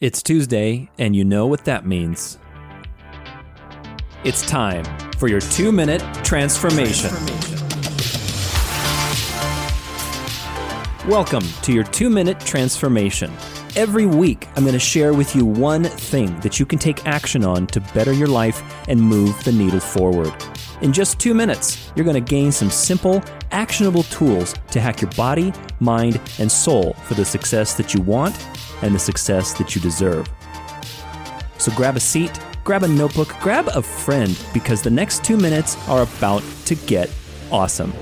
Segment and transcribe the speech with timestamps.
[0.00, 2.38] It's Tuesday, and you know what that means.
[4.24, 4.82] It's time
[5.18, 7.10] for your two minute transformation.
[11.06, 13.30] Welcome to your two minute transformation.
[13.76, 17.44] Every week, I'm going to share with you one thing that you can take action
[17.44, 20.32] on to better your life and move the needle forward.
[20.80, 25.10] In just two minutes, you're going to gain some simple, actionable tools to hack your
[25.10, 28.34] body, mind, and soul for the success that you want
[28.82, 30.28] and the success that you deserve.
[31.58, 35.76] So grab a seat, grab a notebook, grab a friend, because the next two minutes
[35.88, 37.10] are about to get
[37.50, 37.92] awesome.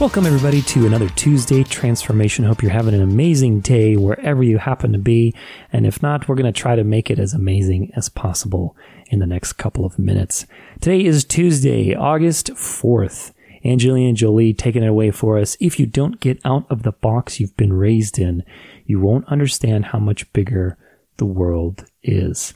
[0.00, 2.46] Welcome, everybody, to another Tuesday transformation.
[2.46, 5.34] Hope you're having an amazing day wherever you happen to be.
[5.74, 8.74] And if not, we're going to try to make it as amazing as possible
[9.10, 10.46] in the next couple of minutes.
[10.80, 13.32] Today is Tuesday, August 4th.
[13.64, 15.56] Angelina Jolie taking it away for us.
[15.60, 18.42] If you don't get out of the box you've been raised in,
[18.86, 20.78] you won't understand how much bigger
[21.18, 22.54] the world is.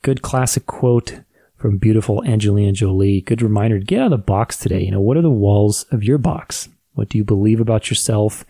[0.00, 1.20] Good classic quote
[1.56, 3.20] from beautiful Angelina Jolie.
[3.20, 4.82] Good reminder to get out of the box today.
[4.82, 6.68] You know, what are the walls of your box?
[6.94, 8.44] What do you believe about yourself?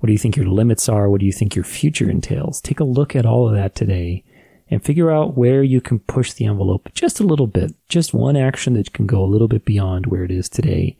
[0.00, 1.08] What do you think your limits are?
[1.08, 2.60] What do you think your future entails?
[2.60, 4.24] Take a look at all of that today
[4.70, 7.74] and figure out where you can push the envelope just a little bit.
[7.88, 10.96] Just one action that can go a little bit beyond where it is today.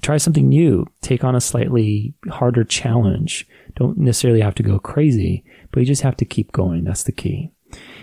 [0.00, 0.86] Try something new.
[1.02, 3.46] Take on a slightly harder challenge.
[3.76, 6.84] Don't necessarily have to go crazy, but you just have to keep going.
[6.84, 7.50] That's the key.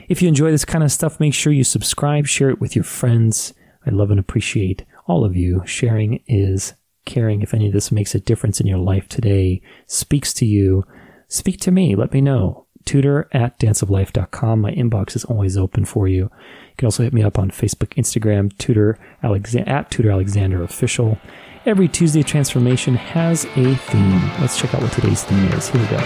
[0.08, 2.84] If you enjoy this kind of stuff, make sure you subscribe, share it with your
[2.84, 3.54] friends.
[3.86, 5.64] I love and appreciate all of you.
[5.66, 6.74] Sharing is
[7.06, 7.42] caring.
[7.42, 10.86] If any of this makes a difference in your life today, speaks to you,
[11.28, 11.96] speak to me.
[11.96, 12.66] Let me know.
[12.86, 14.62] Tudor at danceoflife.com.
[14.62, 16.24] My inbox is always open for you.
[16.24, 21.18] You can also hit me up on Facebook, Instagram, Tudor Alexander at Tudor Alexander Official.
[21.66, 24.22] Every Tuesday transformation has a theme.
[24.40, 25.70] Let's check out what today's theme is.
[25.70, 25.98] Here we go.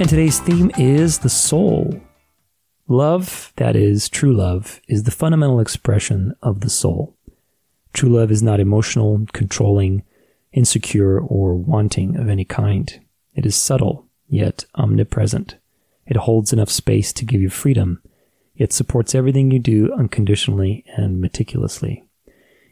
[0.00, 2.00] And today's theme is the soul.
[2.86, 7.16] Love, that is, true love, is the fundamental expression of the soul.
[7.92, 10.04] True love is not emotional, controlling,
[10.58, 13.00] insecure, or wanting of any kind.
[13.34, 15.56] It is subtle, yet omnipresent.
[16.04, 18.02] It holds enough space to give you freedom,
[18.56, 22.04] yet supports everything you do unconditionally and meticulously.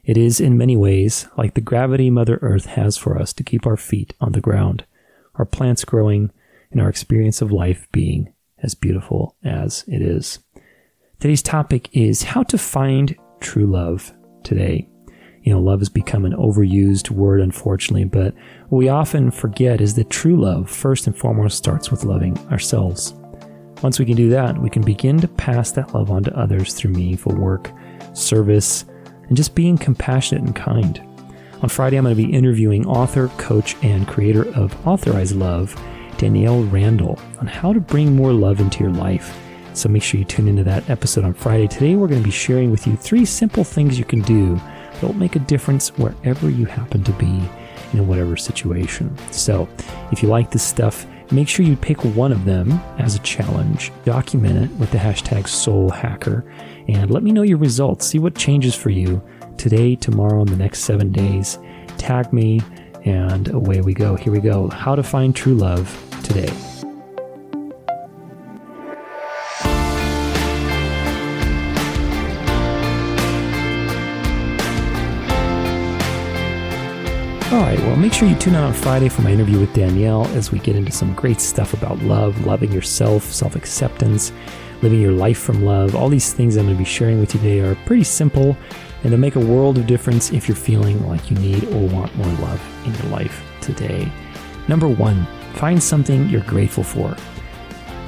[0.05, 3.67] It is, in many ways, like the gravity Mother Earth has for us to keep
[3.67, 4.85] our feet on the ground,
[5.37, 6.33] our plants growing,
[6.73, 8.33] and our experience of life being
[8.63, 10.41] as beautiful as it is.
[11.21, 14.89] Today's topic is how to find true love today.
[15.47, 18.35] You know, love has become an overused word, unfortunately, but
[18.69, 23.15] what we often forget is that true love, first and foremost, starts with loving ourselves.
[23.81, 26.75] Once we can do that, we can begin to pass that love on to others
[26.75, 27.71] through meaningful work,
[28.13, 28.87] service,
[29.29, 31.01] and just being compassionate and kind.
[31.63, 35.81] On Friday, I'm going to be interviewing author, coach, and creator of Authorize Love,
[36.19, 39.39] Danielle Randall, on how to bring more love into your life.
[39.75, 41.69] So make sure you tune into that episode on Friday.
[41.69, 44.61] Today, we're going to be sharing with you three simple things you can do
[45.03, 47.43] will make a difference wherever you happen to be
[47.93, 49.17] in whatever situation.
[49.31, 49.69] So
[50.13, 53.93] if you like this stuff, make sure you pick one of them as a challenge,
[54.05, 56.49] document it with the hashtag SoulHacker,
[56.89, 58.07] and let me know your results.
[58.07, 59.23] See what changes for you
[59.57, 61.59] today, tomorrow, and the next seven days.
[61.99, 62.61] Tag me,
[63.05, 64.17] and away we go.
[64.17, 64.69] Here we go.
[64.69, 65.89] How to find true love
[66.23, 66.53] today.
[77.57, 80.27] All right, well, make sure you tune in on Friday for my interview with Danielle
[80.37, 84.31] as we get into some great stuff about love, loving yourself, self acceptance,
[84.83, 85.97] living your life from love.
[85.97, 88.55] All these things I'm going to be sharing with you today are pretty simple
[89.03, 92.15] and they'll make a world of difference if you're feeling like you need or want
[92.17, 94.13] more love in your life today.
[94.69, 97.17] Number one, find something you're grateful for.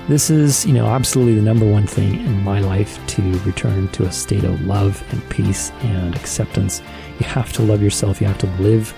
[0.08, 4.04] This is, you know, absolutely the number one thing in my life to return to
[4.04, 6.82] a state of love and peace and acceptance.
[7.18, 8.20] You have to love yourself.
[8.20, 8.92] You have to live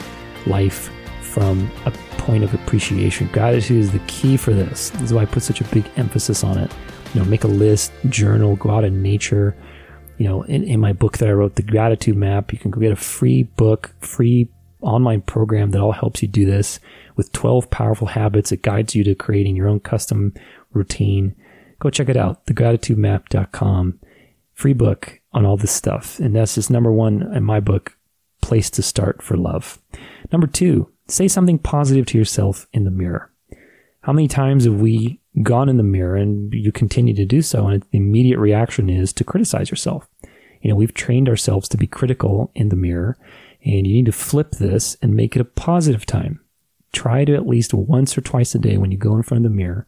[0.46, 0.90] life
[1.22, 3.28] from a point of appreciation.
[3.28, 4.90] Gratitude is the key for this.
[4.90, 6.70] This is why I put such a big emphasis on it.
[7.14, 9.56] You know, make a list, journal, go out in nature.
[10.18, 12.80] You know, in, in my book that I wrote, The Gratitude Map, you can go
[12.80, 14.48] get a free book, free
[14.82, 16.80] online program that all helps you do this
[17.16, 18.52] with 12 powerful habits.
[18.52, 20.34] It guides you to creating your own custom
[20.72, 21.34] routine.
[21.78, 24.00] Go check it out, thegratitudemap.com.
[24.54, 26.18] Free book on all this stuff.
[26.18, 27.96] And that's just number one in my book,
[28.50, 29.78] place to start for love.
[30.32, 33.30] Number two, say something positive to yourself in the mirror.
[34.00, 37.68] How many times have we gone in the mirror and you continue to do so,
[37.68, 40.08] and the immediate reaction is to criticize yourself.
[40.62, 43.16] You know, we've trained ourselves to be critical in the mirror,
[43.64, 46.40] and you need to flip this and make it a positive time.
[46.92, 49.50] Try to at least once or twice a day when you go in front of
[49.52, 49.86] the mirror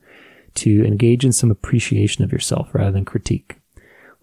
[0.54, 3.56] to engage in some appreciation of yourself rather than critique.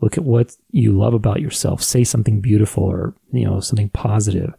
[0.01, 1.83] Look at what you love about yourself.
[1.83, 4.53] Say something beautiful or, you know, something positive.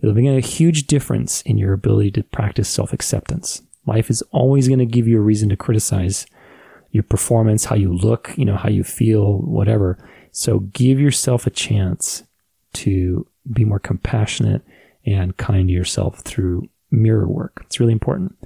[0.00, 3.62] It'll make a huge difference in your ability to practice self acceptance.
[3.86, 6.26] Life is always going to give you a reason to criticize
[6.90, 9.98] your performance, how you look, you know, how you feel, whatever.
[10.32, 12.22] So give yourself a chance
[12.74, 14.62] to be more compassionate
[15.04, 17.62] and kind to yourself through mirror work.
[17.66, 18.36] It's really important.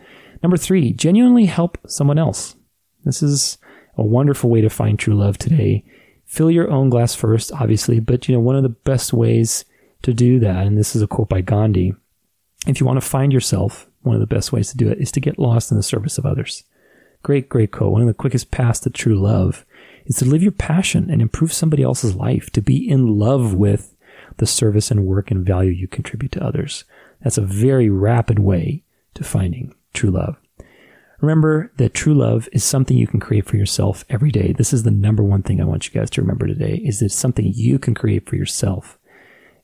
[0.42, 2.56] Number three, genuinely help someone else.
[3.04, 3.58] This is
[3.96, 5.84] a wonderful way to find true love today.
[6.30, 9.64] Fill your own glass first, obviously, but you know, one of the best ways
[10.02, 11.92] to do that, and this is a quote by Gandhi,
[12.68, 15.10] if you want to find yourself, one of the best ways to do it is
[15.10, 16.62] to get lost in the service of others.
[17.24, 17.90] Great, great quote.
[17.90, 19.66] One of the quickest paths to true love
[20.06, 23.96] is to live your passion and improve somebody else's life, to be in love with
[24.36, 26.84] the service and work and value you contribute to others.
[27.24, 28.84] That's a very rapid way
[29.14, 30.36] to finding true love.
[31.20, 34.52] Remember that true love is something you can create for yourself every day.
[34.52, 37.14] This is the number one thing I want you guys to remember today is it's
[37.14, 38.98] something you can create for yourself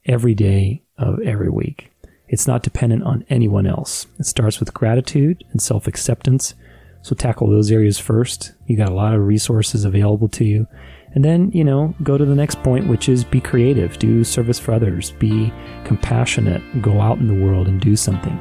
[0.04, 1.90] every day of every week.
[2.28, 4.06] It's not dependent on anyone else.
[4.18, 6.54] It starts with gratitude and self acceptance.
[7.00, 8.52] So tackle those areas first.
[8.66, 10.66] You got a lot of resources available to you.
[11.14, 14.58] And then, you know, go to the next point, which is be creative, do service
[14.58, 15.50] for others, be
[15.84, 18.38] compassionate, go out in the world and do something.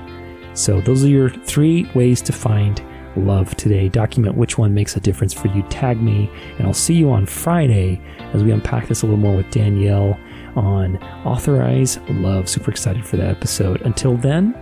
[0.54, 2.82] So, those are your three ways to find
[3.18, 3.90] love today.
[3.90, 5.64] Document which one makes a difference for you.
[5.64, 8.02] Tag me, and I'll see you on Friday
[8.34, 10.18] as we unpack this a little more with Danielle
[10.56, 12.48] on Authorize Love.
[12.50, 13.82] Super excited for that episode.
[13.82, 14.56] Until then,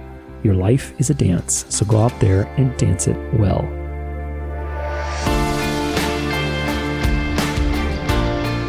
[0.44, 3.62] your life is a dance, so go out there and dance it well.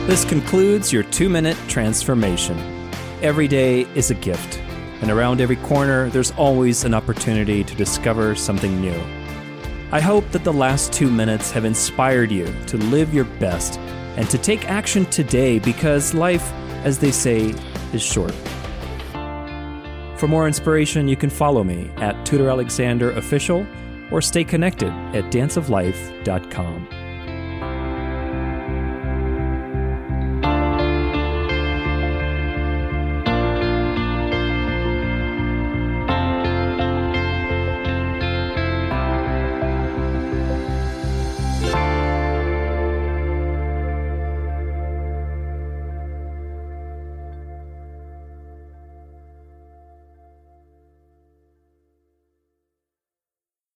[0.07, 2.59] This concludes your two minute transformation.
[3.23, 4.61] Every day is a gift,
[5.01, 9.24] and around every corner, there's always an opportunity to discover something new.
[9.93, 13.79] I hope that the last two minutes have inspired you to live your best
[14.17, 16.53] and to take action today because life
[16.85, 17.55] as they say,
[17.93, 18.33] is short.
[20.19, 23.67] For more inspiration, you can follow me at Tudor Alexander Official
[24.11, 27.04] or stay connected at danceoflife.com.